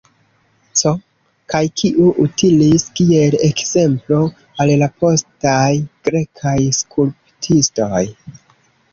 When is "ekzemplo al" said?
3.47-4.71